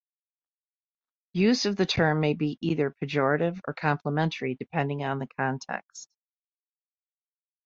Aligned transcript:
Use 1.33 1.67
of 1.67 1.75
the 1.75 1.85
term 1.85 2.21
may 2.21 2.33
be 2.33 2.57
either 2.59 2.89
pejorative 3.03 3.59
or 3.67 3.75
complimentary, 3.75 4.55
depending 4.55 5.03
on 5.03 5.19
the 5.19 5.27
context. 5.37 6.09